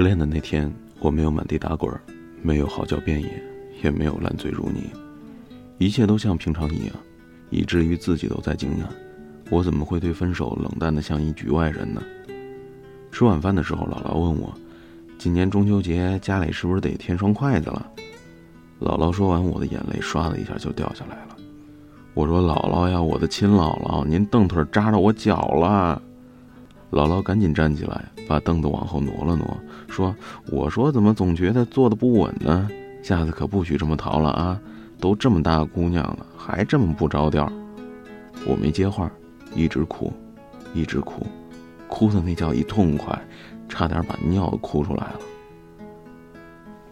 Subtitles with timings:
[0.00, 1.92] 失恋的那天，我没有满地打滚，
[2.40, 3.30] 没有嚎叫遍野，
[3.82, 4.90] 也没有烂醉如泥，
[5.76, 6.96] 一切都像平常一样，
[7.50, 8.84] 以至于自己都在惊讶：
[9.50, 12.02] 我怎么会对分手冷淡的像一局外人呢？
[13.12, 14.50] 吃晚饭的时候，姥姥问我
[15.20, 17.86] ：“今年中秋节家里是不是得添双筷子了？”
[18.80, 21.36] 姥姥说完，我的眼泪唰的一下就掉下来了。
[22.14, 26.00] 我说：“姥姥呀，我的亲姥姥，您蹬腿扎着我脚了。”
[26.90, 29.46] 姥姥赶紧站起来，把凳子往后挪了挪，
[29.88, 30.14] 说
[30.50, 32.68] ：“我说怎么总觉得坐的不稳呢？
[33.02, 34.60] 下次可不许这么淘了啊！
[34.98, 37.50] 都这么大姑娘了，还这么不着调。”
[38.44, 39.10] 我没接话，
[39.54, 40.12] 一直哭，
[40.74, 41.24] 一直哭，
[41.86, 43.16] 哭的那叫一痛快，
[43.68, 45.20] 差点把尿都哭出来了。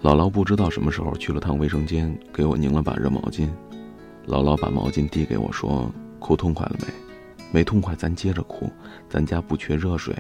[0.02, 3.48] 姥姥不知道什么时候去了趟卫生间，给我拧了把热毛巾。
[4.28, 6.86] 姥姥把毛巾递给我，说：“哭痛快了没？”
[7.50, 8.70] 没痛快，咱接着哭。
[9.08, 10.14] 咱家不缺热水，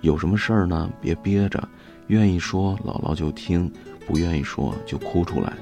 [0.00, 0.90] 有什么事儿呢？
[1.00, 1.62] 别憋着，
[2.06, 3.70] 愿意说姥姥就听，
[4.06, 5.52] 不愿意说就哭出来。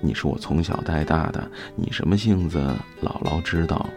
[0.00, 2.58] 你是我从小带大的，你什么性子，
[3.02, 3.88] 姥姥知道。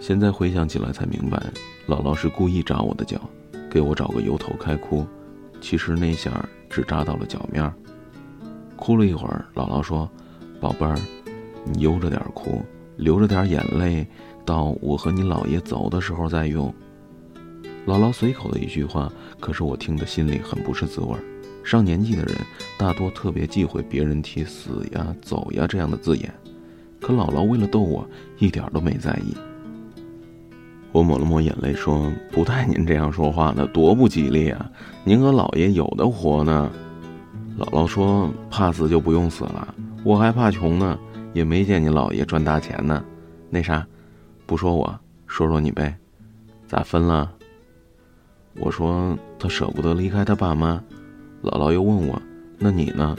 [0.00, 1.40] 现在回想起来才明白，
[1.86, 3.20] 姥姥是故意扎我的脚，
[3.70, 5.06] 给我找个由头开哭。
[5.60, 7.72] 其实那下只扎到了脚面。
[8.74, 10.10] 哭了一会儿，姥姥说
[10.60, 10.98] ：“宝贝儿，
[11.64, 12.62] 你悠着点哭，
[12.96, 14.06] 流着点眼泪。”
[14.46, 16.72] 到我和你姥爷走的时候再用。
[17.86, 21.20] 姥姥随口的一句话，可是我听得心里很不是滋味儿。
[21.62, 22.36] 上年纪的人
[22.78, 26.32] 大多特别忌讳别人提“死呀”“走呀”这样的字眼，
[27.00, 28.08] 可姥姥为了逗我，
[28.38, 29.36] 一点都没在意。
[30.92, 34.70] 我抹了抹眼泪说：“不带您这样说话的，多不吉利啊！
[35.04, 36.70] 您和姥爷有的活呢。”
[37.58, 39.74] 姥姥说：“怕死就不用死了，
[40.04, 40.98] 我还怕穷呢，
[41.32, 43.04] 也没见你姥爷赚大钱呢。
[43.50, 43.86] 那啥。”
[44.46, 45.96] 不说我，说说你呗，
[46.68, 47.32] 咋分了？
[48.60, 50.82] 我说他舍不得离开他爸妈。
[51.42, 52.20] 姥姥又问我，
[52.58, 53.16] 那你呢？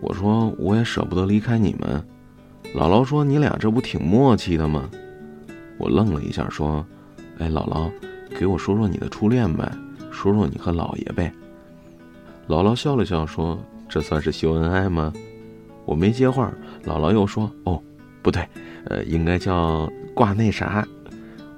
[0.00, 2.02] 我说我也舍不得离开你们。
[2.74, 4.88] 姥姥说你俩这不挺默契的吗？
[5.76, 6.86] 我愣了一下，说，
[7.38, 7.90] 哎，姥姥，
[8.38, 9.70] 给我说说你的初恋呗，
[10.10, 11.32] 说说你和姥爷呗。
[12.48, 15.12] 姥姥笑了笑说，这算是秀恩爱吗？
[15.84, 16.52] 我没接话。
[16.84, 17.82] 姥姥又说，哦，
[18.24, 18.44] 不对，
[18.86, 19.88] 呃，应该叫。
[20.14, 20.86] 挂那啥，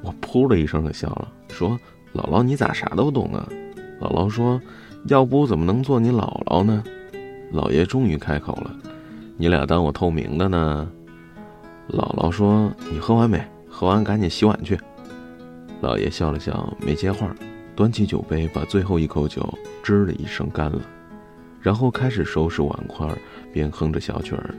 [0.00, 1.78] 我噗的一声就笑了，说
[2.16, 3.46] ：“姥姥，你咋啥都懂啊？”
[4.00, 4.58] 姥姥说
[5.08, 6.82] ：“要不怎么能做你姥姥呢？”
[7.52, 8.74] 姥爷终于开口了
[9.36, 10.90] ：“你俩当我透明的呢？”
[11.92, 13.38] 姥姥说：“你喝完没？
[13.68, 14.80] 喝完赶紧洗碗去。”
[15.82, 17.36] 姥爷笑了笑，没接话，
[17.74, 19.46] 端起酒杯，把最后一口酒
[19.84, 20.80] 吱的一声干了，
[21.60, 23.06] 然后开始收拾碗筷，
[23.52, 24.54] 边哼着小曲儿：“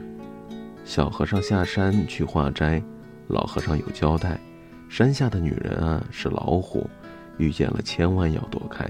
[0.88, 2.82] 小和尚下山去化斋。”
[3.28, 4.40] 老和尚有交代，
[4.88, 6.88] 山下的女人啊是老虎，
[7.36, 8.82] 遇见了千万要躲开。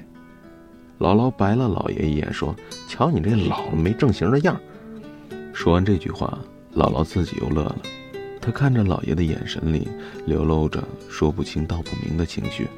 [1.01, 2.55] 姥姥白了老爷一眼，说
[2.89, 4.57] ：“瞧你这老了没正形的样。”
[5.53, 6.39] 说完这句话，
[6.73, 7.77] 姥姥自己又乐了。
[8.41, 9.89] 她看着老爷的眼神里
[10.25, 12.69] 流露着说不清道不明的情绪，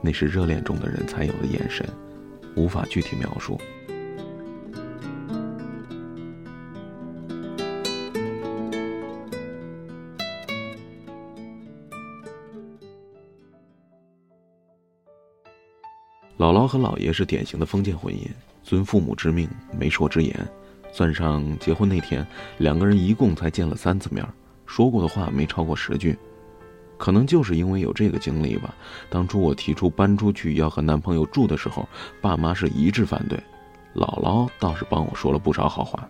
[0.00, 1.86] 那是热恋中的人才有的眼神，
[2.54, 3.60] 无法具体描述。
[16.66, 18.26] 姥和姥爷是典型的封建婚姻，
[18.64, 20.36] 遵父母之命，媒妁之言。
[20.92, 22.26] 算上结婚那天，
[22.58, 24.26] 两个人一共才见了三次面，
[24.66, 26.18] 说过的话没超过十句。
[26.96, 28.74] 可能就是因为有这个经历吧。
[29.08, 31.88] 当初我提出搬出去要和男朋友住的时候，
[32.20, 33.38] 爸妈是一致反对，
[33.94, 36.08] 姥姥倒是帮我说了不少好话。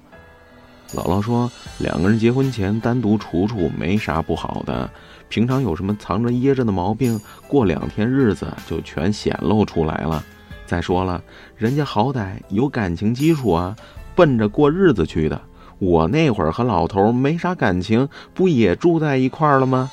[0.95, 1.51] 姥姥说，
[1.81, 4.91] 两个人结婚前单独处处没啥不好的。
[5.29, 10.25] 平常有什么藏着掖着的毛病，过两天日子就全显露出来了。
[10.67, 11.23] 再说了，
[11.57, 13.77] 人家好歹有感情基础啊，
[14.15, 15.41] 奔着过日子去的。
[15.79, 19.91] 我那会儿和老头没啥感情，不也住在一块儿了吗？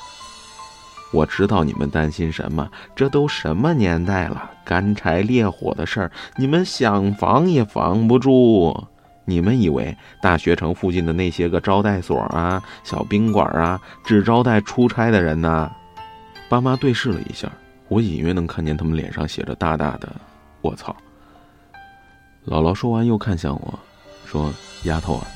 [1.12, 8.84] 我知道你们担心什么，这都什么年代了，干柴烈火的事儿，你们想防也防不住。
[9.26, 15.70] 你们以为大学城附近的那些个招待所啊、小宾馆啊，只招待出差的人呢？
[16.48, 17.48] 爸妈对视了一下，
[17.88, 20.08] 我隐约能看见他们脸上写着大大的
[20.64, 20.96] “我操”。
[22.46, 23.78] 姥姥说完又看向我，
[24.24, 24.52] 说
[24.84, 25.26] ：“丫头啊，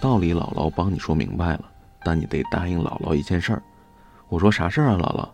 [0.00, 1.64] 道理姥姥帮你说明白了，
[2.04, 3.62] 但你得答应姥姥一件事儿。”
[4.28, 5.28] 我说：“啥事儿啊，姥姥？”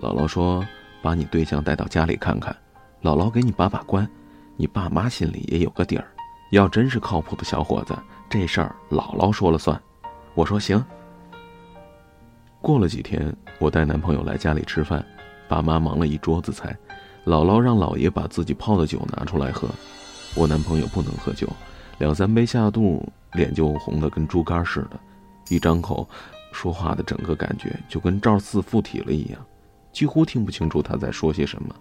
[0.00, 0.66] 姥姥说
[1.02, 2.56] ：“把你对象带到家里看看，
[3.02, 4.08] 姥姥给你把把关，
[4.56, 6.06] 你爸妈心里也有个底儿。”
[6.52, 7.96] 要真是靠谱的小伙子，
[8.28, 9.80] 这事儿姥姥说了算。
[10.34, 10.82] 我说行。
[12.60, 15.02] 过了几天，我带男朋友来家里吃饭，
[15.48, 16.76] 爸妈忙了一桌子菜，
[17.24, 19.68] 姥姥让姥爷把自己泡的酒拿出来喝。
[20.34, 21.48] 我男朋友不能喝酒，
[21.98, 24.98] 两三杯下肚，脸就红得跟猪肝似的，
[25.48, 26.08] 一张口，
[26.52, 29.38] 说话的整个感觉就跟赵四附体了一样，
[29.92, 31.74] 几乎听不清楚他在说些什么，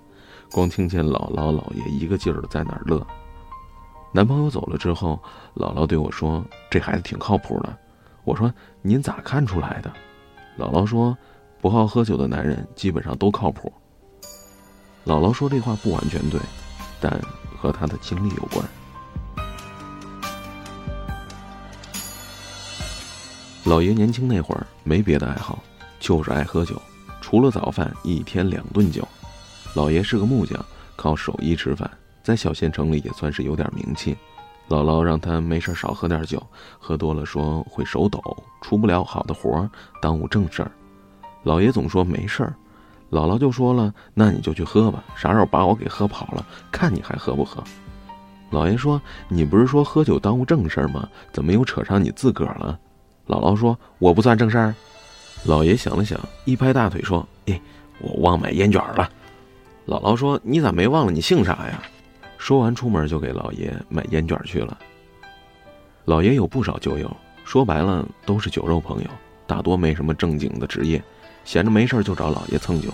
[0.52, 3.06] 光听见姥姥姥爷一个劲儿的在那儿乐。
[4.14, 5.18] 男朋友走了之后，
[5.56, 7.78] 姥姥对我说：“这孩子挺靠谱的。”
[8.26, 8.54] 我说
[8.84, 9.92] ：“您咋看出来的？”
[10.60, 11.18] 姥姥说
[11.62, 13.72] ：“不好喝酒的男人基本上都靠谱。”
[15.06, 16.40] 姥姥说这话不完全对，
[17.00, 17.20] 但
[17.58, 18.64] 和她的经历有关。
[23.64, 25.60] 老爷年轻那会儿没别的爱好，
[26.00, 26.82] 就是爱喝酒，
[27.20, 29.08] 除了早饭一天两顿酒。
[29.74, 30.64] 老爷是个木匠，
[30.96, 31.90] 靠手艺吃饭，
[32.24, 34.18] 在小县城里也算是有点名气。
[34.68, 36.42] 姥姥让他没事少喝点酒，
[36.80, 38.22] 喝多了说会手抖，
[38.62, 39.70] 出不了好的活，
[40.02, 40.72] 耽误正事儿。
[41.44, 42.56] 老爷总说没事儿，
[43.12, 47.62] 姥姥就说了：“那你就去喝吧，啥时候把我给喝跑了，看你还喝不喝。”
[48.50, 51.08] 老爷说：“你不是说喝酒耽误正事儿吗？
[51.34, 52.80] 怎么又扯上你自个儿了？”
[53.28, 54.74] 姥姥说：“我不算正事儿。”
[55.44, 57.62] 老爷想了想，一拍大腿说：“哎，
[58.00, 59.10] 我忘买烟卷了。”
[59.86, 61.12] 姥姥说：“你咋没忘了？
[61.12, 61.84] 你姓啥呀？”
[62.38, 64.78] 说完，出门就给老爷买烟卷去了。
[66.06, 67.10] 老爷有不少酒友，
[67.44, 69.10] 说白了都是酒肉朋友，
[69.46, 71.02] 大多没什么正经的职业，
[71.44, 72.90] 闲着没事就找老爷蹭酒。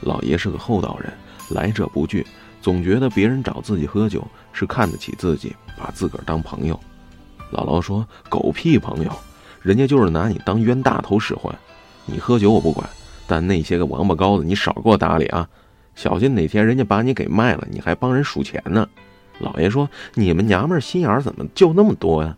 [0.00, 1.12] 老爷是个厚道人，
[1.50, 2.26] 来者不拒，
[2.60, 6.78] 总觉得别人找自己喝酒是看得起自己，把自个儿当朋友。
[7.52, 9.12] 姥姥说：“狗屁朋友，
[9.60, 11.54] 人家就是拿你当冤大头使唤。
[12.06, 12.88] 你喝酒我不管，
[13.26, 15.48] 但那些个王八羔子你少给我搭理啊！”
[15.94, 18.88] 小心哪天人家把你给卖了，你还帮人数钱呢。
[19.38, 22.34] 老爷说：“你们娘们心眼怎么就那么多呀？”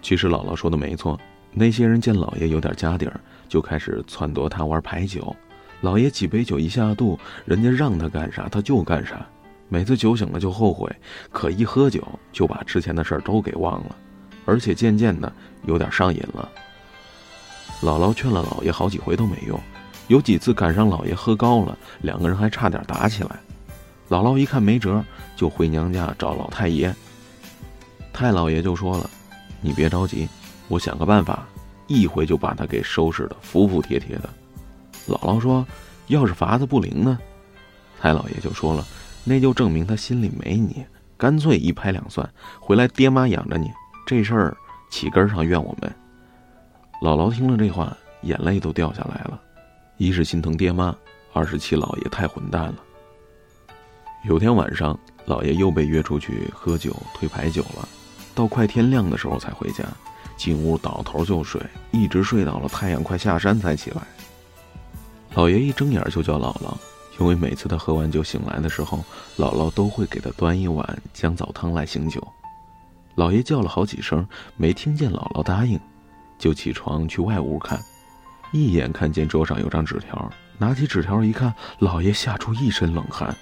[0.00, 1.18] 其实姥姥说的没错，
[1.52, 5.34] 那些人见老爷有点家底儿，就开始撺掇他玩牌九。
[5.80, 9.26] 老爷几杯酒一下肚，人家让他干啥他就干啥，
[9.68, 10.90] 每次酒醒了就后悔，
[11.30, 12.02] 可一喝酒
[12.32, 13.96] 就把之前的事儿都给忘了，
[14.46, 15.30] 而且渐渐的
[15.66, 16.48] 有点上瘾了。
[17.82, 19.60] 姥姥劝了老爷好几回都没用。
[20.08, 23.40] 有几次赶上老爷喝高了，两个人还差点打起来。
[24.10, 25.02] 姥姥一看没辙，
[25.34, 26.94] 就回娘家找老太爷。
[28.12, 29.08] 太老爷就说了
[29.62, 30.28] ：“你别着急，
[30.68, 31.48] 我想个办法，
[31.86, 34.28] 一回就把他给收拾的服服帖帖的。”
[35.06, 35.66] 姥姥说
[36.08, 37.18] ：“要是法子不灵呢？”
[38.00, 38.86] 太老爷就说了
[39.24, 40.84] ：“那就证明他心里没你，
[41.16, 42.28] 干脆一拍两算，
[42.60, 43.70] 回来爹妈养着你，
[44.06, 44.56] 这事儿
[44.90, 45.94] 起根上怨我们。”
[47.02, 49.40] 姥姥听了这话，眼泪都掉下来了。
[49.96, 50.94] 一是心疼爹妈，
[51.32, 52.76] 二是气老爷太混蛋了。
[54.24, 57.86] 有天晚上，老爷又被约出去喝酒推牌九了，
[58.34, 59.84] 到快天亮的时候才回家，
[60.36, 61.60] 进屋倒头就睡，
[61.90, 64.02] 一直睡到了太阳快下山才起来。
[65.34, 66.76] 老爷一睁眼就叫姥姥，
[67.18, 69.04] 因为每次他喝完酒醒来的时候，
[69.36, 72.22] 姥姥都会给他端一碗姜枣汤来醒酒。
[73.16, 74.26] 老爷叫了好几声，
[74.56, 75.78] 没听见姥姥答应，
[76.38, 77.80] 就起床去外屋看。
[78.52, 83.34] 一眼看见桌上有张纸条，拿起纸条一看，老爷吓出一身冷汗。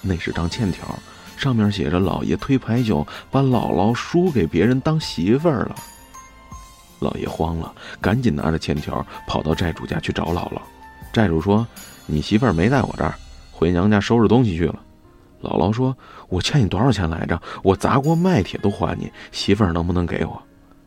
[0.00, 0.98] 那是张欠条，
[1.36, 5.76] 上面写着：“老爷推牌九，把姥姥输给别人当媳妇儿了。”
[7.02, 7.70] 老爷慌了，
[8.00, 10.62] 赶紧拿着欠条跑到债主家去找姥姥。
[11.12, 11.66] 债主说
[12.06, 13.14] ：“你媳妇儿没在我这儿，
[13.50, 14.80] 回娘家收拾东西去了。”
[15.42, 15.94] 姥姥说
[16.30, 17.40] ：“我欠你多少钱来着？
[17.62, 20.40] 我砸锅卖铁都还你，媳妇儿能不能给我？”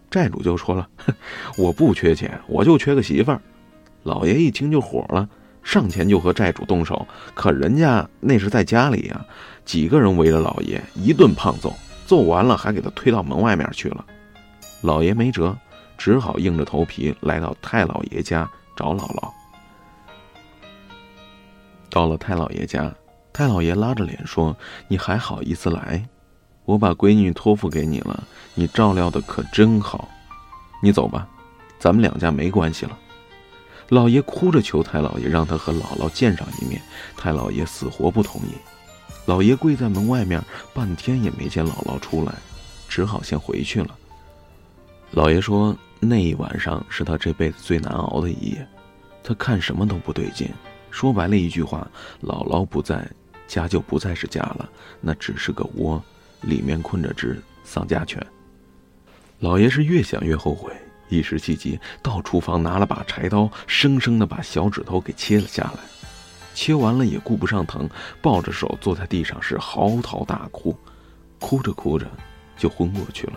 [0.09, 1.13] 债主就说了：“哼，
[1.57, 3.41] 我不缺钱，我就缺个媳妇儿。”
[4.03, 5.27] 老爷一听就火了，
[5.61, 7.05] 上前就和债主动手。
[7.33, 9.25] 可人家那是在家里呀，
[9.65, 11.73] 几个人围着老爷一顿胖揍，
[12.05, 14.05] 揍完了还给他推到门外面去了。
[14.81, 15.57] 老爷没辙，
[15.97, 19.31] 只好硬着头皮来到太老爷家找姥姥。
[21.89, 22.93] 到了太老爷家，
[23.31, 24.55] 太老爷拉着脸说
[24.89, 26.05] ：“你还好意思来？
[26.65, 28.23] 我把闺女托付给你了，
[28.53, 30.09] 你照料的可真好。
[30.81, 31.27] 你走吧，
[31.79, 32.97] 咱们两家没关系了。”
[33.89, 36.81] 老爷哭着求太老爷让他和姥姥见上一面，
[37.15, 38.55] 太老爷死活不同意。
[39.25, 42.33] 老爷跪在门外面半天也没见姥姥出来，
[42.89, 43.95] 只好先回去了。
[45.11, 45.75] 老爷说
[46.07, 48.67] 那一晚上是他这辈子最难熬的一夜，
[49.23, 50.49] 他看什么都不对劲。
[50.91, 51.87] 说白了一句话，
[52.21, 53.05] 姥姥不在
[53.47, 54.69] 家就不再是家了，
[55.01, 56.01] 那只是个窝，
[56.41, 58.25] 里面困着只丧家犬。
[59.39, 60.71] 老爷是越想越后悔。
[61.07, 65.79] 一时气急，到厨房拿了把柴刀，生生的把小指头给切了下来。
[66.55, 67.87] 切完了也顾不上疼，
[68.23, 70.75] 抱着手坐在地上是嚎啕大哭，
[71.39, 72.09] 哭着哭着
[72.57, 73.33] 就昏过去了。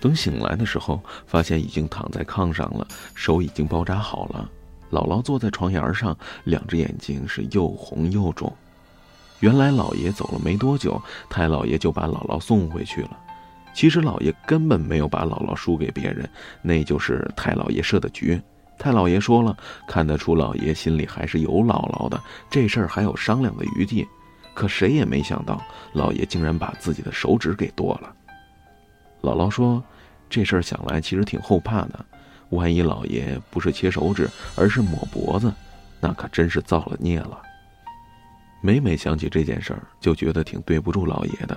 [0.00, 4.48] 等醒来的时候，发现已经躺在炕上了，手已经包扎好了。
[4.90, 8.50] 姥姥坐在床沿上，两只眼睛是又红又肿。
[9.40, 13.16] 原来老爷走了没多久，太老爷就把姥姥送回去了。
[13.74, 16.28] 其实老爷根本没有把姥姥输给别人，
[16.62, 18.40] 那就是太老爷设的局。
[18.78, 24.06] 太老爷说了，看得出老爷心里还是有姥姥的，这事儿还有商量的余地。
[24.54, 28.12] 可谁也没想到，老爷竟然把自己的手指给剁了。
[29.22, 29.82] 姥姥说
[30.30, 32.04] ：“这事儿想来其实挺后怕的，
[32.50, 35.52] 万一老爷不是切手指，而是抹脖子，
[36.00, 37.40] 那可真是造了孽了。”
[38.60, 41.56] 每每想起这件事儿，就觉得挺对不住老爷的。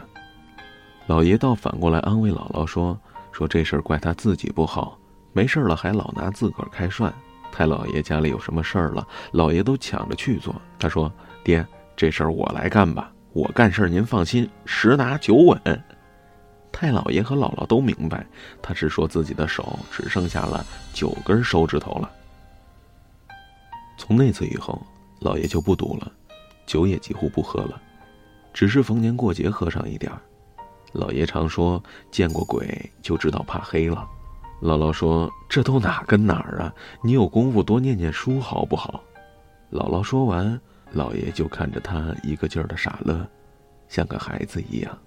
[1.08, 3.00] 老爷倒反过来安慰姥姥说
[3.32, 4.98] ：“说这事儿怪他自己不好，
[5.34, 7.12] 没事了还老拿自个儿开涮。
[7.52, 10.56] 太老爷家里有什么事儿了，老爷都抢着去做。
[10.78, 11.12] 他说
[11.44, 11.66] ：‘爹，
[11.96, 15.60] 这事儿我来干吧，我干事儿您放心，十拿九稳。’
[16.72, 18.26] 太老爷和姥姥都明白，
[18.62, 22.10] 他是说自己的手只剩下了九根手指头了。
[23.98, 24.82] 从那次以后，
[25.20, 26.12] 老爷就不赌了。”
[26.68, 27.82] 酒也几乎不喝了，
[28.54, 30.22] 只是逢年过节喝上一点儿。
[30.94, 34.08] 老爷常说见过鬼就知道怕黑了。
[34.62, 36.74] 姥姥说这都哪跟哪儿啊？
[37.04, 39.04] 你有功夫多念念书好不好？
[39.70, 40.58] 姥姥说完，
[40.92, 43.28] 老爷就看着他一个劲儿的傻乐，
[43.90, 44.98] 像个孩子一样。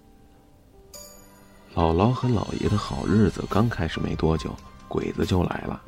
[1.74, 4.54] 姥姥和姥爷的好日子刚开始没多久，
[4.86, 5.80] 鬼子就来了。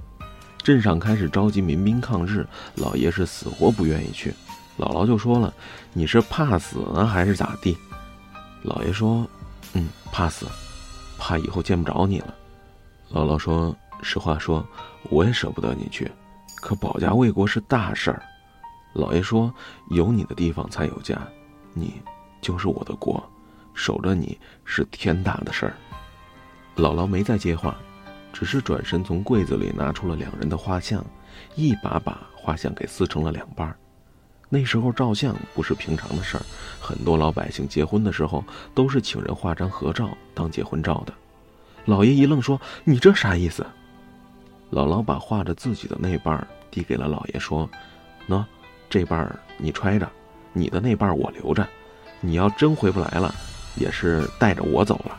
[0.58, 2.44] 镇上开始召集民兵抗日，
[2.76, 4.34] 姥爷是死活不愿意去。
[4.76, 5.54] 姥姥就说了
[5.94, 7.78] ：“你是怕死呢，还是咋地？”
[8.66, 9.24] 姥爷说
[9.74, 10.46] ：“嗯，怕死，
[11.18, 12.34] 怕以后见不着你了。”
[13.14, 14.66] 姥姥说：“实话说，
[15.04, 16.10] 我也舍不得你去，
[16.56, 18.20] 可保家卫国是大事儿。”
[18.92, 19.54] 姥爷说
[19.90, 21.16] ：“有你的地方才有家，
[21.72, 22.02] 你
[22.40, 23.22] 就是我的国，
[23.76, 25.74] 守着你是天大的事儿。”
[26.76, 27.76] 姥姥没再接话，
[28.32, 31.04] 只是转身从柜子里拿出了两人的画像，
[31.54, 33.76] 一把把画像给撕成了两半儿。
[34.48, 36.42] 那时候照相不是平常的事儿，
[36.80, 41.12] 很多老百姓结婚的时候都是请人画张合照当结婚照的。
[41.84, 43.66] 老爷一愣，说：“你这啥意思？”
[44.70, 47.68] 姥姥把画着自己的那半儿递给了老爷，说
[48.28, 48.44] ：“喏，
[48.90, 50.10] 这半儿你揣着，
[50.52, 51.66] 你的那半儿我留着。
[52.20, 53.34] 你要真回不来了，
[53.76, 55.16] 也是带着我走了。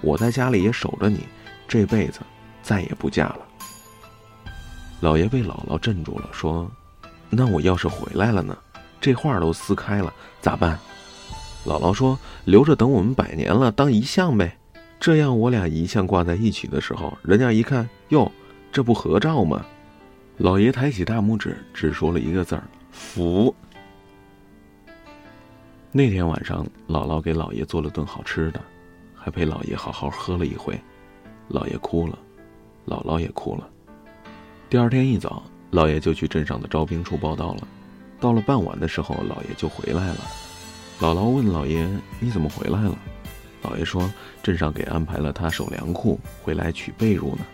[0.00, 1.26] 我在家里也守着你，
[1.66, 2.20] 这辈子
[2.62, 3.38] 再也不嫁了。”
[5.00, 6.70] 老爷被姥姥镇住了，说。
[7.34, 8.56] 那我要是回来了呢？
[9.00, 10.78] 这画都撕开了，咋办？
[11.64, 14.54] 姥姥说：“留着等我们百年了当遗像呗。
[15.00, 18.30] 这样我俩遗像挂在一起的时候，人家一看，哟，
[18.70, 19.64] 这不合照吗？”
[20.36, 23.54] 老爷抬起大拇指，只说了一个字儿：“福。”
[25.94, 28.60] 那天晚上，姥姥给老爷做了顿好吃的，
[29.14, 30.74] 还陪老爷好好喝了一回。
[31.48, 32.18] 老爷哭了，
[32.86, 33.68] 姥姥也哭了。
[34.70, 35.42] 第二天一早。
[35.70, 37.68] 老爷就去镇上的招兵处报道了，
[38.20, 40.18] 到了傍晚的时候，老爷就回来了。
[41.00, 41.88] 姥姥问老爷
[42.20, 42.98] ：“你怎么回来了？”
[43.62, 44.10] 老爷说
[44.42, 47.46] ：“镇上给安排了他守粮库，回来取被褥呢。”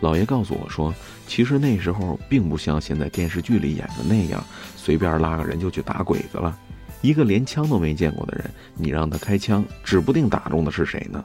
[0.00, 0.94] 老爷告诉我说
[1.28, 4.42] ：“其实那时候并不像现在电视剧里演的那样，
[4.76, 6.58] 随便拉个人就去打鬼子了。
[7.06, 11.24] 一个连枪都没见过的人，你让他开枪，指不定打中的是谁呢。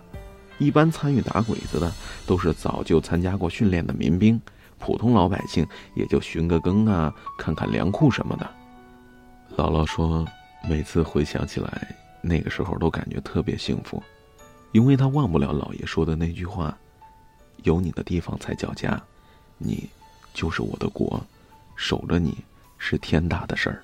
[0.59, 1.91] 一般参与打鬼子的，
[2.27, 4.39] 都是早就参加过训练的民兵。”
[4.77, 8.47] 普通老百姓也就巡个更啊，看看粮库什么的。
[9.57, 10.23] 姥姥说，
[10.69, 14.03] 每次回想起来，那个时候都感觉特别幸福，
[14.73, 16.77] 因为她忘不了姥爷说的那句话
[17.63, 19.01] ：“有你的地方才叫家，
[19.57, 19.89] 你
[20.31, 21.19] 就是我的国，
[21.75, 22.37] 守着你
[22.77, 23.83] 是天大的事儿。”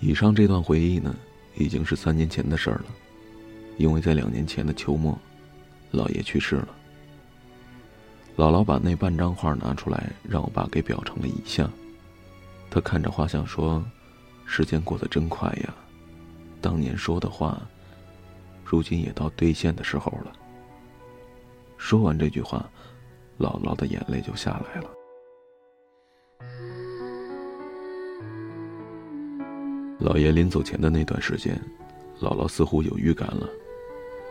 [0.00, 1.14] 以上这段回忆呢，
[1.56, 2.86] 已经是三年前的事儿了。
[3.76, 5.16] 因为在两年前的秋末，
[5.92, 6.68] 姥爷去世了。
[8.36, 11.70] 姥姥把那半张画拿出来，让我爸给裱成了遗像。
[12.70, 13.84] 他看着画像说
[14.46, 15.74] ：“时间过得真快呀，
[16.60, 17.60] 当年说的话，
[18.64, 20.32] 如今也到兑现的时候了。”
[21.78, 22.68] 说完这句话，
[23.38, 24.90] 姥姥的眼泪就下来了。
[30.08, 31.60] 姥爷临走前的那段时间，
[32.18, 33.46] 姥姥似乎有预感了。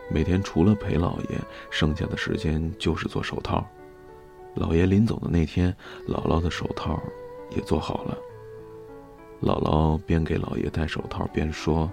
[0.10, 3.64] 每天除了陪老爷，剩下的时间就是做手套。
[4.56, 5.72] 老爷临走的那天，
[6.08, 7.00] 姥姥的手套
[7.56, 8.18] 也做好了。
[9.40, 11.88] 姥姥边给老爷戴手套边说：“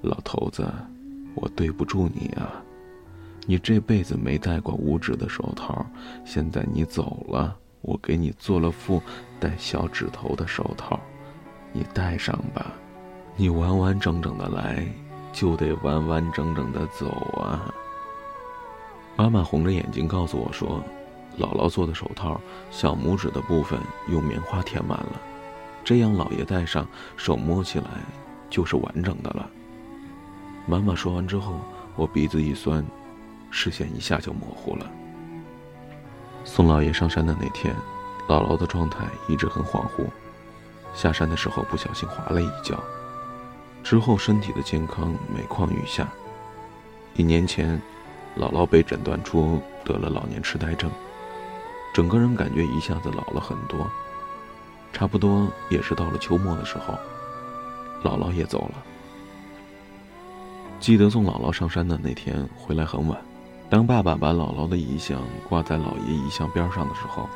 [0.00, 0.64] 老头子，
[1.34, 2.62] 我对不住你啊！
[3.48, 5.84] 你这辈子没戴过五指的手套，
[6.24, 9.02] 现在你走了，我给你做了副
[9.40, 11.00] 带小指头的手套，
[11.72, 12.72] 你戴上吧。
[13.36, 14.86] 你完完整整的来。”
[15.34, 17.08] 就得完完整整的走
[17.40, 17.66] 啊！
[19.16, 20.80] 妈妈红着眼睛告诉我说
[21.36, 23.76] ：“姥姥做的手套小拇指的部分
[24.08, 25.20] 用棉花填满了，
[25.82, 26.86] 这样姥爷戴上
[27.16, 27.86] 手摸起来
[28.48, 29.50] 就是完整的了。
[30.66, 31.58] 妈妈说完之后，
[31.96, 32.86] 我鼻子一酸，
[33.50, 34.88] 视线一下就模糊了。
[36.44, 37.74] 送姥爷上山的那天，
[38.28, 40.06] 姥姥的状态一直很恍惚，
[40.94, 42.80] 下山的时候不小心滑了一跤，
[43.84, 46.08] 之后身体的健康每况愈下。
[47.14, 47.80] 一年前，
[48.36, 50.90] 姥姥被诊断出得了老年痴呆症，
[51.92, 53.86] 整个人感觉一下子老了很多。
[54.92, 56.94] 差不多也是到了秋末的时候，
[58.02, 58.82] 姥姥也走了。
[60.80, 63.20] 记得送姥姥上山的那天回来很晚，
[63.68, 67.28] 当爸爸把姥姥的遗像挂在姥爷遗像边上的时候，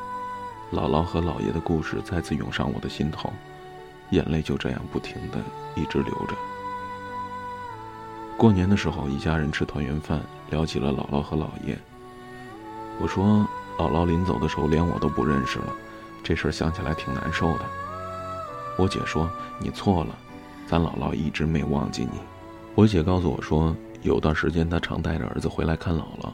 [0.72, 3.32] 姥姥和姥爷的故事再次涌上我的心头，
[4.10, 5.38] 眼泪就这样不停的
[5.74, 6.34] 一直流着。
[8.36, 11.76] 过年的时候，一家人吃团圆饭，聊起了姥姥和姥爷。
[13.00, 13.46] 我说，
[13.78, 15.72] 姥姥临走的时候连我都不认识了，
[16.22, 17.60] 这事儿想起来挺难受的。
[18.76, 20.16] 我姐说你错了，
[20.66, 22.20] 咱姥姥一直没忘记你。
[22.74, 26.30] 我姐告诉我说，有段时间她常带着儿子回来看姥姥，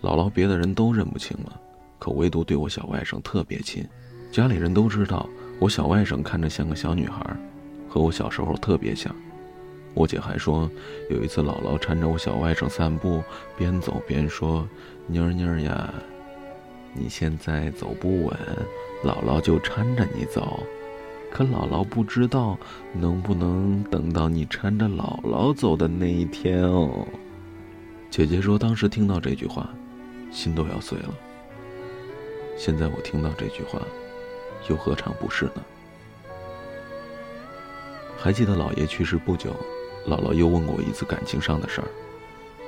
[0.00, 1.60] 姥姥别的人都认不清了，
[1.98, 3.86] 可唯独对我小外甥特别亲。
[4.32, 5.28] 家里人都知道，
[5.60, 7.22] 我小外甥看着像个小女孩，
[7.86, 9.14] 和我小时候特别像。
[9.92, 10.70] 我姐还说，
[11.10, 13.22] 有一次姥姥搀着我小外甥散步，
[13.58, 14.66] 边走边说
[15.06, 15.92] ：“妮儿妮儿呀，
[16.94, 18.34] 你现在走不稳，
[19.04, 20.62] 姥姥就搀着你走。
[21.30, 22.58] 可姥姥不知道
[22.94, 27.06] 能不能等到你搀着姥姥走的那一天哦。”
[28.08, 29.68] 姐姐说，当时听到这句话，
[30.30, 31.14] 心都要碎了。
[32.56, 33.78] 现在我听到这句话，
[34.68, 35.64] 又何尝不是呢？
[38.18, 39.54] 还记得姥爷去世不久。
[40.06, 41.88] 姥姥又问过我一次感情上的事儿，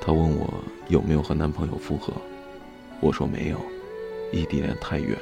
[0.01, 0.53] 她问我
[0.89, 2.13] 有没有和男朋友复合，
[3.01, 3.59] 我说没有，
[4.33, 5.19] 异地恋太远，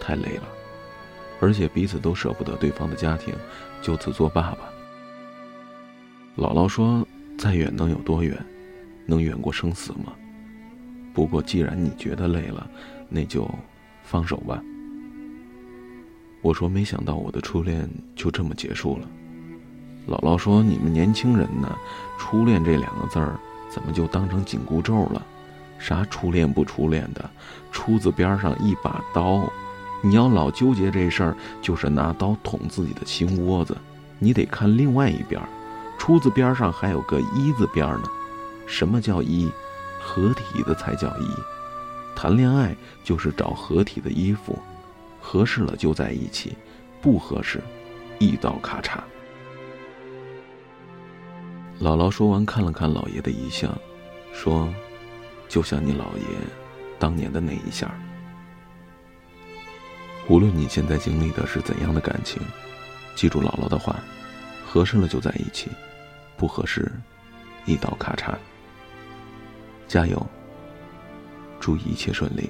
[0.00, 0.44] 太累了，
[1.40, 3.34] 而且彼此都舍不得对方的家庭，
[3.82, 4.58] 就此做爸爸。
[6.42, 7.06] 姥姥说
[7.38, 8.42] ：“再远能有多远？
[9.04, 10.14] 能远过生死吗？
[11.12, 12.66] 不过既然你觉得累了，
[13.10, 13.46] 那就
[14.02, 14.62] 放手吧。”
[16.42, 19.08] 我说：“没想到我的初恋就这么结束了。”
[20.08, 21.74] 姥姥说：“你们年轻人呢，
[22.18, 23.38] 初恋这两个字儿，
[23.70, 25.24] 怎么就当成紧箍咒了？
[25.78, 27.30] 啥初恋不初恋的？
[27.70, 29.48] 出字边上一把刀，
[30.02, 33.76] 你要老纠结这事儿，就是拿刀捅自己的心窝子。
[34.18, 35.40] 你得看另外一边，
[35.98, 38.04] 出字边上还有个一字边呢。
[38.66, 39.50] 什么叫一？
[40.00, 41.26] 合体的才叫一。
[42.16, 44.58] 谈恋爱就是找合体的衣服，
[45.22, 46.56] 合适了就在一起，
[47.00, 47.62] 不合适，
[48.18, 48.98] 一刀咔嚓。”
[51.80, 53.72] 姥姥说完，看了看老爷的遗像，
[54.32, 54.68] 说
[55.48, 56.26] ：“就像你姥爷
[56.98, 57.90] 当年的那一下。
[60.28, 62.40] 无论你现在经历的是怎样的感情，
[63.16, 63.96] 记住姥姥的话，
[64.64, 65.70] 合适了就在一起，
[66.36, 66.90] 不合适，
[67.64, 68.34] 一刀咔嚓。
[69.88, 70.24] 加油，
[71.58, 72.48] 祝一切顺利。”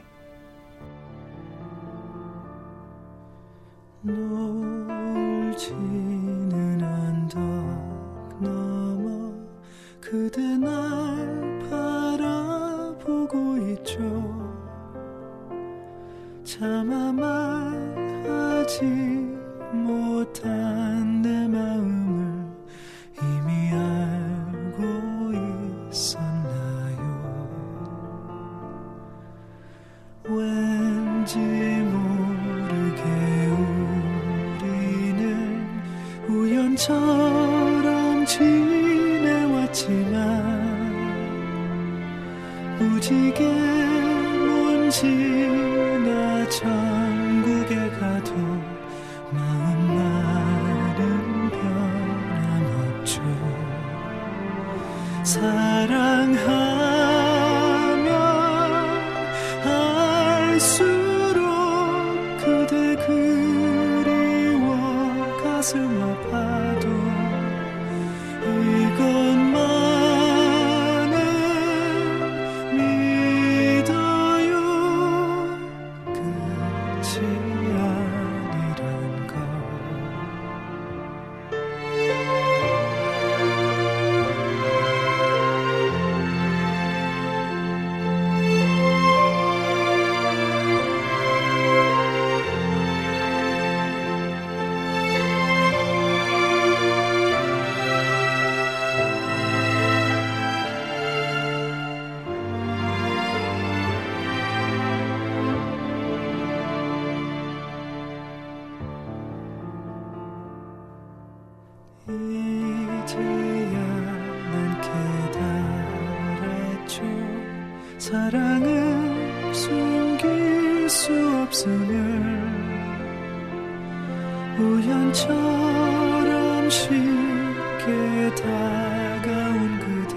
[127.82, 130.14] 쉽게 다가온 그대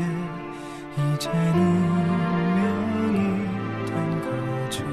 [1.16, 1.60] 이제는
[2.30, 3.18] 운명이
[3.86, 4.86] 된 거죠